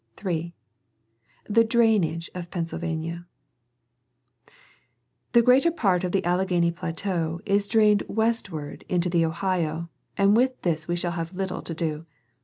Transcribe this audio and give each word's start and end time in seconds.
3. 0.17 0.51
The 1.47 1.63
drainage 1.63 2.31
of 2.33 2.49
Pennsylvania.— 2.49 3.27
The 5.33 5.43
greater 5.43 5.69
part 5.69 6.03
of 6.03 6.11
the 6.11 6.25
Alleghany 6.25 6.71
plateau 6.71 7.39
is 7.45 7.67
drained 7.67 8.01
westward 8.07 8.83
into 8.89 9.11
the 9.11 9.23
Ohio, 9.23 9.91
and 10.17 10.35
with 10.35 10.59
this 10.63 10.87
we 10.87 10.95
shall 10.95 11.11
have 11.11 11.35
little 11.35 11.61
to 11.61 11.75
do. 11.75 12.07